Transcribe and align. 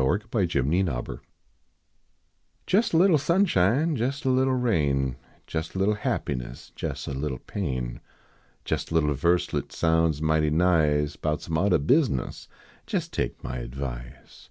JES 0.00 0.06
TAKE 0.30 0.64
MY 0.64 0.76
ADVICE 0.78 1.18
Jes 2.70 2.92
a 2.94 2.96
little 2.96 3.18
sunshine, 3.18 3.96
jes 3.96 4.24
a 4.24 4.30
little 4.30 4.54
rain, 4.54 5.16
Jes 5.46 5.74
a 5.74 5.78
little 5.78 5.92
happiness, 5.96 6.72
jes 6.80 7.06
a 7.06 7.12
little 7.12 7.40
pain. 7.40 8.00
Jes 8.66 8.90
a 8.90 8.94
little 8.94 9.12
verselet 9.12 9.72
sounds 9.72 10.22
mighty 10.22 10.48
nice 10.48 11.16
Bout 11.16 11.42
some 11.42 11.58
oddah 11.58 11.80
business; 11.80 12.48
jes 12.90 13.08
take 13.10 13.44
my 13.44 13.58
advice. 13.58 14.48